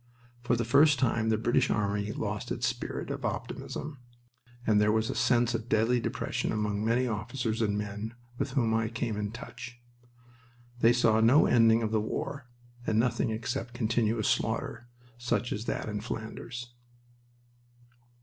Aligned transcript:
For 0.41 0.55
the 0.55 0.65
first 0.65 0.97
time 0.97 1.29
the 1.29 1.37
British 1.37 1.69
army 1.69 2.11
lost 2.11 2.51
its 2.51 2.65
spirit 2.65 3.11
of 3.11 3.23
optimism, 3.23 3.99
and 4.65 4.81
there 4.81 4.91
was 4.91 5.11
a 5.11 5.15
sense 5.15 5.53
of 5.53 5.69
deadly 5.69 5.99
depression 5.99 6.51
among 6.51 6.83
many 6.83 7.05
officers 7.05 7.61
and 7.61 7.77
men 7.77 8.15
with 8.39 8.53
whom 8.53 8.73
I 8.73 8.87
came 8.87 9.15
in 9.15 9.29
touch. 9.31 9.79
They 10.79 10.91
saw 10.91 11.19
no 11.19 11.45
ending 11.45 11.83
of 11.83 11.91
the 11.91 12.01
war, 12.01 12.47
and 12.87 12.97
nothing 12.97 13.29
except 13.29 13.75
continuous 13.75 14.27
slaughter, 14.27 14.87
such 15.19 15.51
as 15.53 15.65
that 15.65 15.87
in 15.87 16.01
Flanders. 16.01 16.73